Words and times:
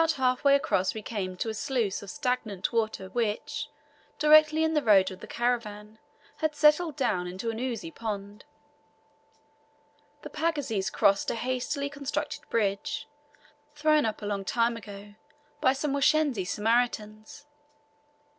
About 0.01 0.11
half 0.13 0.43
way 0.43 0.55
across 0.55 0.95
we 0.95 1.03
came 1.03 1.37
to 1.37 1.49
a 1.49 1.53
sluice 1.53 2.01
of 2.01 2.09
stagnant 2.09 2.73
water 2.73 3.07
which, 3.09 3.69
directly 4.17 4.63
in 4.63 4.73
the 4.73 4.81
road 4.81 5.11
of 5.11 5.19
the 5.19 5.27
caravan, 5.27 5.99
had 6.37 6.55
settled 6.55 6.95
down 6.95 7.27
into 7.27 7.51
an 7.51 7.59
oozy 7.59 7.91
pond. 7.91 8.43
The 10.23 10.31
pagazis 10.31 10.89
crossed 10.89 11.29
a 11.29 11.35
hastily 11.35 11.87
constructed 11.87 12.49
bridge, 12.49 13.07
thrown 13.75 14.07
up 14.07 14.23
a 14.23 14.25
long 14.25 14.43
time 14.43 14.75
ago 14.75 15.13
by 15.61 15.73
some 15.73 15.93
Washensi 15.93 16.45
Samaritans. 16.45 17.45